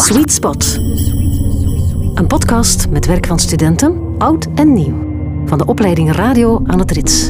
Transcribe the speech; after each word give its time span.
Sweet 0.00 0.32
Spot. 0.32 0.74
Een 2.14 2.26
podcast 2.26 2.88
met 2.88 3.06
werk 3.06 3.26
van 3.26 3.38
studenten, 3.38 4.14
oud 4.18 4.46
en 4.54 4.72
nieuw. 4.72 4.94
Van 5.46 5.58
de 5.58 5.66
opleiding 5.66 6.12
Radio 6.12 6.62
aan 6.66 6.78
het 6.78 6.90
Rits. 6.90 7.28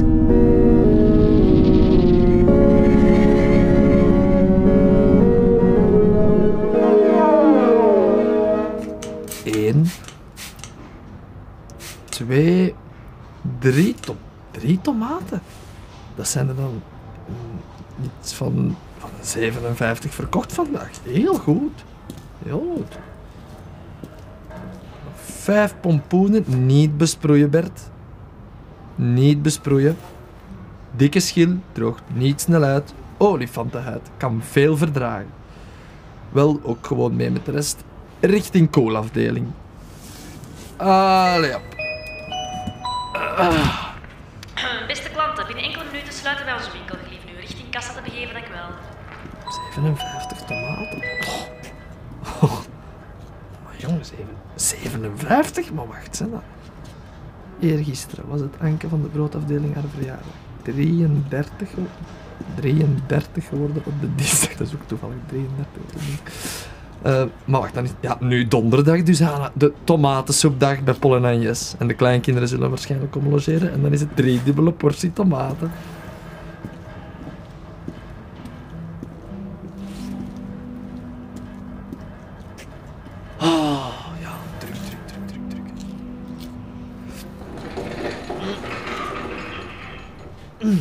Eén, 9.45 9.91
twee, 12.09 12.75
drie, 13.59 13.95
to 13.95 14.17
drie 14.51 14.81
tomaten. 14.81 15.43
Dat 16.15 16.29
zijn 16.29 16.49
er 16.49 16.57
dan 16.57 16.83
iets 18.21 18.33
van 18.33 18.77
57 19.21 20.15
verkocht 20.15 20.53
vandaag. 20.53 20.91
Heel 21.05 21.35
goed. 21.35 21.85
Heel 22.45 22.73
goed. 22.77 22.99
Vijf 25.15 25.75
pompoenen, 25.81 26.67
niet 26.67 26.97
besproeien 26.99 27.51
Bert. 27.51 27.81
Niet 28.95 29.43
besproeien. 29.43 29.97
Dikke 30.91 31.21
schil, 31.21 31.57
droogt 31.73 32.03
niet 32.13 32.41
snel 32.41 32.63
uit. 32.63 32.95
Olifantenhuid, 33.17 34.11
kan 34.17 34.43
veel 34.43 34.77
verdragen. 34.77 35.27
Wel, 36.33 36.61
ook 36.63 36.87
gewoon 36.87 37.17
mee 37.17 37.31
met 37.31 37.45
de 37.45 37.51
rest. 37.51 37.85
Richting 38.21 38.71
koolafdeling. 38.71 39.47
Allee 40.77 41.55
op. 41.57 41.63
Beste 44.87 45.11
klanten, 45.11 45.47
binnen 45.47 45.65
enkele 45.65 45.85
minuten 45.93 46.13
sluiten 46.13 46.45
wij 46.45 46.55
onze 46.55 46.71
winkel. 46.73 46.97
Gelief 47.05 47.25
nu 47.27 47.41
richting 47.41 47.71
kassa 47.71 47.93
te 47.93 48.03
begeven, 48.03 48.35
dank 48.35 48.47
u 48.47 48.53
wel. 48.53 48.71
57 49.75 50.39
tomaten. 50.39 51.03
Oh. 51.27 52.43
Oh. 52.43 52.59
Maar 53.65 53.75
jongens, 53.77 53.79
zeven- 53.79 54.00
57? 54.55 55.73
Maar 55.73 55.87
wacht, 55.87 56.17
dat? 56.31 56.43
Eergisteren 57.61 58.25
was 58.29 58.41
het 58.41 58.55
Anke 58.61 58.89
van 58.89 59.03
de 59.03 59.09
broodafdeling 59.09 59.75
haar 59.75 59.83
verjaardag. 59.95 60.27
33, 60.63 61.69
ge- 61.71 61.81
33 62.55 63.47
geworden 63.49 63.83
op 63.87 63.93
de 64.01 64.15
dinsdag. 64.15 64.55
Dat 64.57 64.67
is 64.67 64.75
ook 64.75 64.87
toevallig 64.87 65.15
33 65.27 65.83
op 65.83 65.93
de 65.93 65.99
dinsdag. 65.99 66.69
Eh, 67.03 67.25
maar 67.45 67.61
wacht, 67.61 67.75
dan 67.75 67.85
is 67.85 67.91
ja, 68.01 68.17
nu 68.21 68.49
donderdag 68.49 69.03
dus 69.03 69.23
aan 69.23 69.51
de 69.55 69.73
tomatensoepdag 69.85 70.83
bij 70.83 70.95
Paul 70.95 71.27
en 71.79 71.87
de 71.87 71.95
kleinkinderen 71.95 72.49
zullen 72.49 72.69
waarschijnlijk 72.69 73.11
komen 73.13 73.31
logeren. 73.31 73.73
En 73.73 73.83
dan 73.83 73.93
is 73.93 74.01
het 74.01 74.17
drie 74.17 74.43
dubbele 74.43 74.73
portie 74.73 75.13
tomaten. 75.13 75.71
Maar 90.61 90.73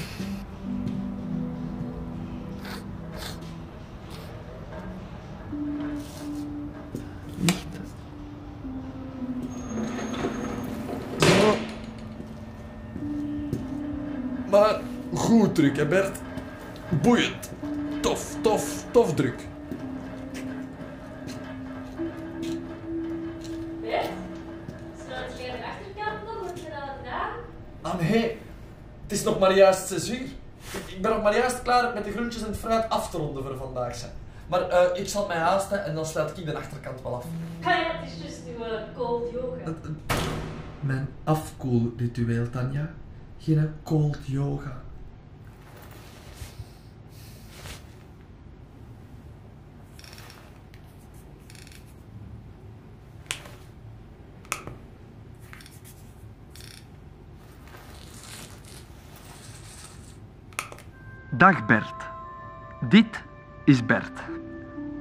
goed 15.13 15.55
druk, 15.55 15.77
hè 15.77 15.85
Bert? 15.85 16.17
Boeiend. 17.01 17.51
Tof, 18.01 18.35
tof, 18.41 18.85
tof 18.91 19.13
druk. 19.13 19.47
Bert? 23.81 24.09
Sluit 25.05 25.37
jij 25.37 25.51
de 25.51 25.57
achterkant 25.65 26.25
nog? 26.25 26.41
Wat 26.43 26.59
je 26.59 26.69
dat 26.69 26.89
gedaan? 26.97 27.29
Ah 27.81 27.99
nee, 27.99 28.37
het 29.09 29.17
is 29.17 29.23
nog 29.23 29.39
maar 29.39 29.53
juist 29.55 29.87
6 29.87 30.09
uur. 30.09 30.27
Ik- 30.85 31.01
ben 31.01 31.11
nog 31.11 31.21
maar 31.23 31.35
juist 31.35 31.61
klaar 31.61 31.93
met 31.93 32.03
de 32.03 32.11
groentjes 32.11 32.41
en 32.43 32.47
het 32.49 32.57
fruit 32.57 32.89
af 32.89 33.09
te 33.09 33.17
ronden 33.17 33.43
voor 33.43 33.57
vandaag. 33.57 33.95
Zijn. 33.95 34.11
Maar 34.47 34.69
eh, 34.69 35.01
ik 35.01 35.07
zal 35.07 35.27
mij 35.27 35.37
haasten 35.37 35.83
en 35.85 35.95
dan 35.95 36.05
sluit 36.05 36.37
ik 36.37 36.45
de 36.45 36.55
achterkant 36.57 37.01
wel 37.01 37.15
af. 37.15 37.25
Kan 37.59 37.77
je 37.77 37.85
het 37.85 38.11
is 38.11 38.21
juist 38.21 38.39
uw 38.57 38.63
eh, 38.63 38.81
cold 38.97 39.31
yoga? 39.31 39.73
Mijn 40.79 41.09
afkoelritueel, 41.23 42.49
Tanja. 42.49 42.89
Geen 43.39 43.73
cold 43.83 44.17
yoga. 44.25 44.81
Dag 61.39 61.65
Bert. 61.65 62.09
Dit 62.79 63.23
is 63.63 63.85
Bert. 63.85 64.21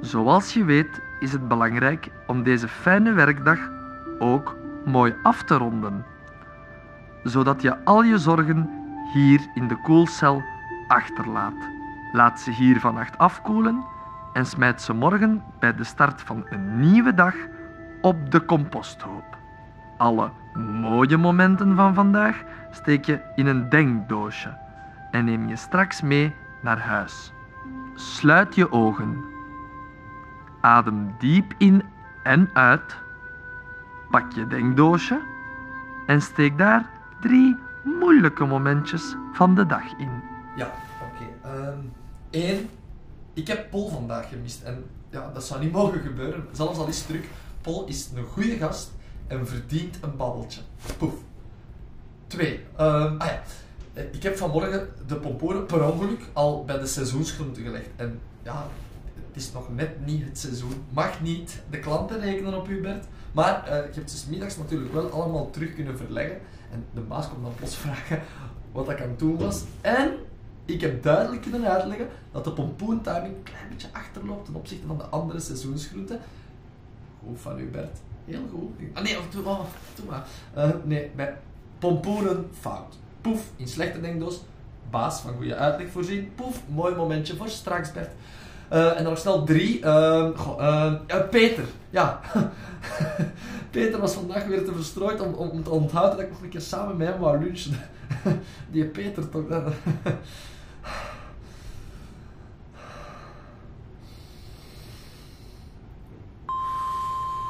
Zoals 0.00 0.54
je 0.54 0.65
weet 0.65 1.03
is 1.21 1.32
het 1.32 1.49
belangrijk 1.49 2.10
om 2.26 2.43
deze 2.43 2.69
fijne 2.69 3.12
werkdag 3.12 3.59
ook 4.19 4.56
mooi 4.84 5.15
af 5.22 5.43
te 5.43 5.54
ronden. 5.54 6.04
Zodat 7.22 7.62
je 7.62 7.84
al 7.84 8.03
je 8.03 8.19
zorgen 8.19 8.71
hier 9.12 9.41
in 9.54 9.69
de 9.69 9.81
koelcel 9.81 10.43
achterlaat. 10.88 11.69
Laat 12.12 12.41
ze 12.41 12.50
hier 12.50 12.81
vannacht 12.81 13.19
afkoelen 13.19 13.84
en 14.32 14.47
smijt 14.47 14.82
ze 14.82 14.94
morgen 14.94 15.43
bij 15.59 15.75
de 15.75 15.84
start 15.84 16.22
van 16.22 16.47
een 16.48 16.81
nieuwe 16.81 17.15
dag 17.15 17.34
op 18.00 18.31
de 18.31 18.44
composthoop. 18.44 19.37
Alle 19.97 20.31
mooie 20.81 21.16
momenten 21.16 21.77
van 21.77 21.94
vandaag 21.94 22.43
steek 22.71 23.04
je 23.04 23.21
in 23.34 23.47
een 23.47 23.69
denkdoosje 23.69 24.66
en 25.10 25.24
neem 25.24 25.48
je 25.48 25.56
straks 25.56 26.02
mee 26.02 26.34
naar 26.62 26.78
huis. 26.78 27.32
Sluit 27.94 28.54
je 28.54 28.72
ogen. 28.72 29.24
Adem 30.60 31.14
diep 31.19 31.54
in 31.58 31.82
en 32.22 32.50
uit. 32.52 32.96
Pak 34.10 34.32
je 34.32 34.47
denkdoosje 34.47 35.20
en 36.06 36.22
steek 36.22 36.58
daar 36.58 36.91
drie 37.20 37.56
moeilijke 37.84 38.44
momentjes 38.44 39.16
van 39.32 39.54
de 39.54 39.66
dag 39.66 39.98
in. 39.98 40.22
Ja, 40.56 40.70
oké. 41.02 41.48
Ehm 41.48 41.78
Eén, 42.30 42.70
ik 43.34 43.47
heb 43.47 43.70
Pol 43.70 43.88
vandaag 43.88 44.28
gemist. 44.28 44.62
En 44.62 44.84
ja, 45.10 45.30
dat 45.32 45.44
zou 45.44 45.60
niet 45.60 45.72
mogen 45.72 46.00
gebeuren. 46.00 46.47
Zelfs 46.52 46.78
al 46.78 46.86
is 46.86 46.98
het 46.98 47.06
druk. 47.06 47.28
Pol 47.60 47.86
is 47.86 48.08
een 48.14 48.24
goede 48.24 48.56
gast 48.56 48.91
en 49.26 49.47
verdient 49.47 49.98
een 50.02 50.16
babbeltje. 50.16 50.60
Poef. 50.98 51.14
Twee, 52.26 52.64
ehm, 52.76 53.14
ah 53.18 53.26
ja. 53.26 53.42
Eh, 53.98 54.04
Ik 54.12 54.22
heb 54.22 54.36
vanmorgen 54.36 54.88
de 55.06 55.16
pompoenen 55.16 55.66
per 55.66 55.92
ongeluk 55.92 56.20
al 56.32 56.64
bij 56.64 56.78
de 56.78 56.86
seizoensgroenten 56.86 57.62
gelegd. 57.62 57.88
En 57.97 58.20
ja, 58.42 58.66
het 59.26 59.36
is 59.36 59.53
nog 59.53 59.75
net 59.75 60.06
niet 60.06 60.25
het 60.25 60.38
seizoen. 60.38 60.84
Mag 60.91 61.20
niet 61.20 61.62
de 61.70 61.78
klanten 61.78 62.20
rekenen 62.20 62.54
op 62.54 62.69
u, 62.69 62.81
Bert. 62.81 63.04
Maar 63.32 63.66
eh, 63.66 63.76
je 63.76 63.98
hebt 63.98 64.10
ze 64.10 64.16
's 64.16 64.26
middags 64.26 64.56
natuurlijk 64.56 64.92
wel 64.92 65.10
allemaal 65.10 65.50
terug 65.50 65.75
kunnen 65.75 65.97
verleggen. 65.97 66.38
En 66.72 66.84
de 66.94 67.00
baas 67.00 67.28
komt 67.28 67.42
dan 67.42 67.54
plots 67.54 67.76
vragen 67.86 68.22
wat 68.72 68.91
ik 68.91 69.00
aan 69.03 69.14
doen 69.16 69.38
was. 69.38 69.62
En 69.81 70.10
ik 70.65 70.80
heb 70.80 71.03
duidelijk 71.03 71.42
kunnen 71.42 71.65
uitleggen 71.70 72.09
dat 72.32 72.44
de 72.44 72.53
pompoentiming 72.53 73.36
een 73.36 73.42
klein 73.42 73.69
beetje 73.69 73.88
achterloopt 73.92 74.44
ten 74.44 74.54
opzichte 74.54 74.86
van 74.86 74.98
de 74.98 75.04
andere 75.04 75.41
seizoensgroenten. 75.41 76.20
Goed 77.26 77.41
van 77.41 77.59
u, 77.59 77.66
Bert. 77.69 77.98
Heel 78.25 78.48
goed. 78.50 78.70
Ah 78.92 79.03
nee, 79.03 79.16
doe 79.30 79.42
maar. 79.42 79.59
Doe 79.94 80.06
maar. 80.06 80.26
Eh, 80.54 80.70
nee, 80.84 81.10
bij 81.16 81.36
pompoenen 81.78 82.48
fout. 82.60 82.98
Poef, 83.28 83.50
in 83.56 83.69
slechte 83.69 84.00
denkdoos. 84.00 84.41
Baas 84.91 85.21
van 85.21 85.34
goede 85.34 85.55
uitleg 85.55 85.91
voorzien. 85.91 86.33
Poef, 86.34 86.62
mooi 86.69 86.94
momentje 86.94 87.37
voor 87.37 87.49
straks, 87.49 87.93
Bert. 87.93 88.11
Eh, 88.69 88.89
en 88.89 88.95
dan 88.95 89.13
nog 89.13 89.19
snel 89.19 89.45
drie. 89.45 89.83
Ehm, 89.83 90.33
ehm, 90.59 91.28
Peter. 91.30 91.65
Ja. 91.91 92.21
Peter 93.71 94.01
was 94.01 94.13
vandaag 94.13 94.45
weer 94.45 94.65
te 94.65 94.72
verstrooid 94.72 95.21
om, 95.21 95.34
om, 95.34 95.48
om 95.48 95.63
te 95.63 95.71
onthouden 95.71 96.16
dat 96.16 96.27
ik 96.27 96.33
nog 96.33 96.42
een 96.42 96.48
keer 96.48 96.60
samen 96.60 96.97
met 96.97 97.09
hem 97.09 97.19
wou 97.19 97.45
lunchen. 97.45 97.78
Die 98.71 98.84
Peter 98.84 99.28
toch. 99.28 99.45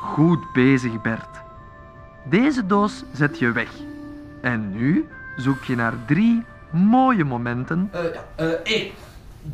Goed 0.01 0.53
bezig, 0.53 1.03
Bert. 1.03 1.43
Deze 2.31 2.67
doos 2.67 3.05
zet 3.13 3.39
je 3.39 3.53
weg. 3.53 3.71
En 4.41 4.71
nu 4.71 5.09
zoek 5.38 5.64
je 5.64 5.75
naar 5.75 5.94
drie 6.06 6.44
mooie 6.70 7.25
momenten 7.25 7.88
Eh, 7.93 8.02
ja, 8.14 8.25
eh, 8.37 8.49
één. 8.49 8.90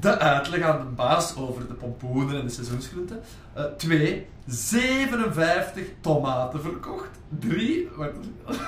De 0.00 0.19
uitleg 0.19 0.62
aan 0.62 0.78
de 0.78 0.84
baas 0.84 1.36
over 1.36 1.66
de 1.66 1.75
pompoenen 1.75 2.38
en 2.38 2.46
de 2.46 2.52
seizoensgroenten. 2.52 3.20
Eh, 3.52 3.64
twee. 3.64 4.26
57 4.46 5.86
tomaten 6.00 6.60
verkocht. 6.60 7.08
Drie. 7.38 7.88
Eh, 8.46 8.66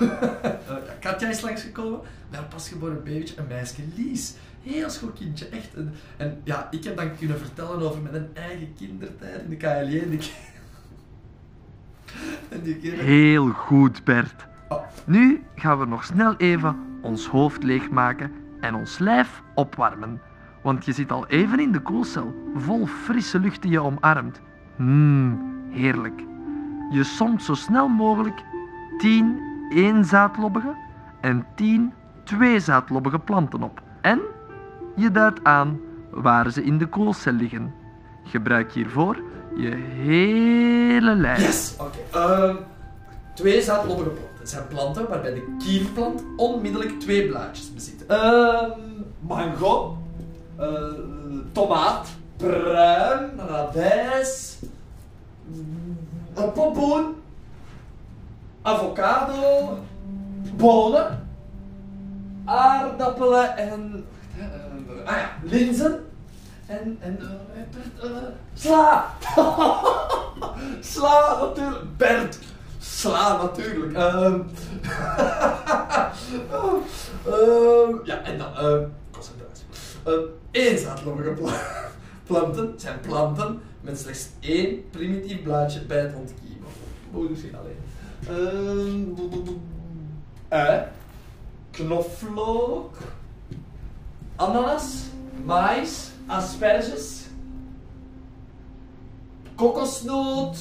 ja, 0.68 0.92
Katja 1.00 1.28
is 1.28 1.40
langsgekomen. 1.40 2.00
Met 2.30 2.40
een 2.40 2.48
pasgeboren 2.48 3.04
babytje. 3.04 3.34
Een 3.36 3.46
meisje 3.48 3.82
Lies. 3.96 4.34
Heel 4.62 4.90
schoon 4.90 5.12
kindje, 5.12 5.48
echt. 5.48 5.74
En, 5.74 5.94
en 6.16 6.40
ja, 6.44 6.68
ik 6.70 6.84
heb 6.84 6.96
dan 6.96 7.16
kunnen 7.16 7.38
vertellen 7.38 7.80
over 7.82 8.00
mijn 8.02 8.28
eigen 8.34 8.74
kindertijd 8.78 9.42
in 9.42 9.48
de 9.48 9.56
KLJ. 9.56 9.98
En 12.48 12.62
die. 12.62 12.90
Heel 12.90 13.48
goed, 13.48 14.04
Bert. 14.04 14.46
Oh. 14.68 14.82
Nu 15.06 15.42
gaan 15.54 15.78
we 15.78 15.86
nog 15.86 16.04
snel 16.04 16.36
even 16.36 16.76
ons 17.02 17.26
hoofd 17.26 17.62
leegmaken 17.62 18.32
en 18.60 18.74
ons 18.74 18.98
lijf 18.98 19.42
opwarmen. 19.54 20.20
Want 20.62 20.84
je 20.84 20.92
zit 20.92 21.12
al 21.12 21.26
even 21.26 21.60
in 21.60 21.72
de 21.72 21.80
koelcel, 21.80 22.34
vol 22.54 22.86
frisse 22.86 23.38
lucht 23.38 23.62
die 23.62 23.70
je 23.70 23.80
omarmt. 23.80 24.40
Mmm, 24.76 25.38
heerlijk. 25.70 26.22
Je 26.90 27.04
somt 27.04 27.42
zo 27.42 27.54
snel 27.54 27.88
mogelijk 27.88 28.44
10 28.98 29.40
éénzaadlobbige 29.70 30.76
en 31.20 31.46
10 31.54 31.92
tweezaadlobbige 32.24 33.18
planten 33.18 33.62
op. 33.62 33.82
En 34.00 34.20
je 34.96 35.10
duidt 35.10 35.44
aan 35.44 35.80
waar 36.10 36.50
ze 36.50 36.64
in 36.64 36.78
de 36.78 36.86
koelcel 36.86 37.32
liggen. 37.32 37.74
Gebruik 38.24 38.72
hiervoor 38.72 39.22
je 39.56 39.70
hele 39.74 41.14
lijf. 41.14 41.38
Yes! 41.38 41.76
Oké. 41.78 42.18
ehm, 42.18 42.56
twee 43.36 43.62
zaadlobbige 43.62 44.08
planten. 44.08 44.38
Het 44.38 44.48
zijn 44.48 44.68
planten 44.68 45.08
waarbij 45.08 45.34
de 45.34 45.56
kiemplant 45.58 46.22
onmiddellijk 46.36 47.00
twee 47.00 47.28
blaadjes 47.28 47.74
bezit. 47.74 48.06
Ehm, 48.06 48.70
mango, 49.20 49.98
eh, 50.56 50.66
tomaat, 51.52 52.08
pruim, 52.36 53.30
radijs, 53.48 54.56
een 56.34 56.52
pompoen, 56.52 57.14
avocado, 58.62 59.78
bonen, 60.56 61.28
aardappelen 62.44 63.56
en... 63.56 64.06
eh, 64.38 65.08
ah 65.12 65.16
ja, 65.16 65.30
linzen. 65.42 66.04
En, 66.66 66.98
en 67.00 67.18
eh, 68.02 68.08
sla! 68.54 69.04
sla, 70.80 71.38
natuurlijk. 71.40 71.96
Bert, 71.96 72.38
sla, 72.96 73.42
natuurlijk. 73.42 73.92
Ehm 73.92 74.40
Ehm, 77.26 77.96
ja, 78.04 78.22
en 78.22 78.38
dan, 78.38 78.52
uh, 78.52 78.84
concentratie. 79.10 79.66
Eenzaadlobbige 80.50 81.30
pla 81.30 81.52
planten 82.26 82.74
zijn 82.76 83.00
planten 83.00 83.60
met 83.80 83.98
slechts 83.98 84.28
één 84.40 84.90
primitief 84.90 85.42
blaadje 85.42 85.80
bij 85.80 86.00
het 86.00 86.14
ontkiemen. 86.14 86.68
Moet 87.10 87.30
misschien 87.30 87.56
alleen. 87.56 87.76
Ehm, 88.28 89.04
ui, 90.48 90.82
knoflook, 91.70 92.96
ananas, 94.36 94.94
mais, 95.44 96.10
asperges, 96.26 97.24
kokosnoot, 99.54 100.56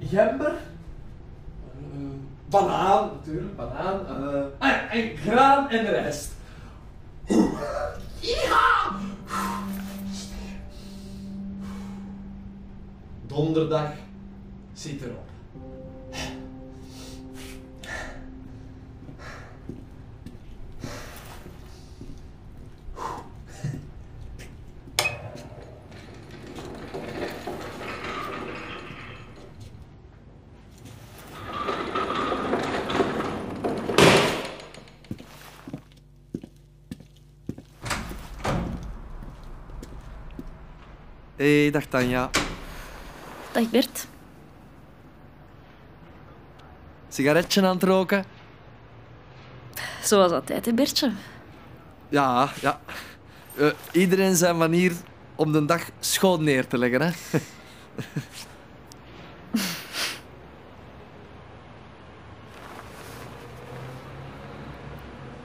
gember, 0.00 0.54
eh, 1.74 2.18
banaan 2.50 3.10
natuurlijk, 3.12 3.56
banaan, 3.56 4.06
eh, 4.06 4.44
ah 4.58 4.68
ja, 4.68 4.90
en 4.90 5.16
graan 5.16 5.70
en 5.70 5.86
rijst. 5.86 6.32
Ja! 8.20 8.96
Donderdag 13.26 13.92
zit 14.72 15.02
erop. 15.02 15.29
Hé, 41.40 41.62
hey, 41.62 41.70
dag 41.70 41.84
Tanja. 41.84 42.30
Dag 43.52 43.70
Bert. 43.70 44.06
Sigaretje 47.08 47.66
aan 47.66 47.74
het 47.74 47.82
roken? 47.82 48.24
Zoals 50.02 50.32
altijd, 50.32 50.66
hè 50.66 50.72
Bertje? 50.72 51.12
Ja, 52.08 52.50
ja. 52.60 52.80
Eh, 53.56 53.70
iedereen 53.92 54.36
zijn 54.36 54.56
manier 54.56 54.92
om 55.34 55.52
de 55.52 55.64
dag 55.64 55.90
schoon 56.00 56.44
neer 56.44 56.66
te 56.66 56.78
leggen, 56.78 57.00
hè. 57.00 57.10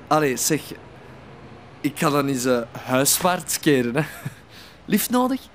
Allee, 0.08 0.38
zeg. 0.38 0.62
Ik 1.82 2.00
ga 2.00 2.10
dan 2.10 2.28
eens 2.28 2.46
uh, 2.46 2.62
huiswaarts 2.72 3.60
keren, 3.60 3.96
hè. 3.96 4.04
Lief 4.86 5.10
nodig? 5.10 5.54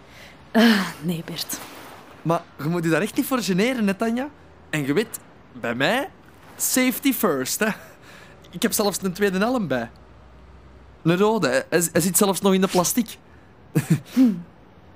Nee, 1.02 1.22
Bert. 1.24 1.58
Maar 2.22 2.42
je 2.58 2.68
moet 2.68 2.84
je 2.84 2.90
daar 2.90 3.02
echt 3.02 3.16
niet 3.16 3.26
voor 3.26 3.42
generen, 3.42 3.86
hè, 3.86 3.94
Tanja? 3.94 4.28
En 4.70 4.86
je 4.86 4.92
weet, 4.92 5.20
bij 5.52 5.74
mij, 5.74 6.10
safety 6.56 7.12
first, 7.12 7.58
hè. 7.58 7.68
Ik 8.50 8.62
heb 8.62 8.72
zelfs 8.72 9.02
een 9.02 9.12
tweede 9.12 9.38
helm 9.38 9.66
bij. 9.66 9.90
Een 11.02 11.16
rode, 11.16 11.48
hè. 11.48 11.60
hij, 11.68 12.00
zit 12.00 12.16
zelfs 12.16 12.40
nog 12.40 12.54
in 12.54 12.60
de 12.60 12.68
plastic. 12.68 13.16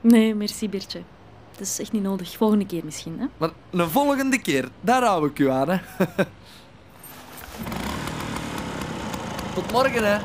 Nee, 0.01 0.35
merci 0.35 0.69
Bertje. 0.69 1.03
Het 1.51 1.61
is 1.61 1.79
echt 1.79 1.93
niet 1.93 2.03
nodig. 2.03 2.37
Volgende 2.37 2.67
keer 2.67 2.85
misschien, 2.85 3.19
hè? 3.21 3.27
Maar 3.37 3.51
een 3.71 3.91
volgende 3.91 4.39
keer, 4.41 4.69
daar 4.81 5.03
hou 5.03 5.29
ik 5.29 5.39
u 5.39 5.51
aan, 5.51 5.69
hè. 5.69 5.79
Tot 9.55 9.73
morgen, 9.73 10.05
hè. 10.05 10.19